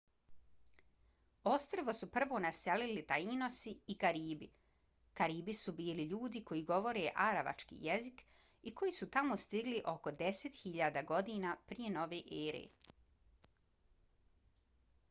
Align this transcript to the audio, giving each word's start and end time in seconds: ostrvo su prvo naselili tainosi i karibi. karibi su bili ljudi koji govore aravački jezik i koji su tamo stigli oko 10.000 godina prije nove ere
ostrvo 1.49 1.93
su 1.97 2.07
prvo 2.15 2.39
naselili 2.45 3.03
tainosi 3.11 3.73
i 3.95 3.95
karibi. 4.03 4.47
karibi 5.21 5.55
su 5.59 5.75
bili 5.83 6.07
ljudi 6.15 6.41
koji 6.53 6.65
govore 6.73 7.05
aravački 7.27 7.79
jezik 7.89 8.25
i 8.71 8.75
koji 8.81 8.97
su 9.03 9.09
tamo 9.19 9.39
stigli 9.45 9.77
oko 9.95 10.15
10.000 10.25 11.05
godina 11.15 11.53
prije 11.73 11.95
nove 12.01 12.23
ere 12.41 12.65